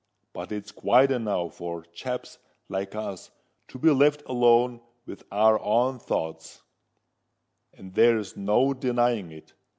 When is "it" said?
9.31-9.53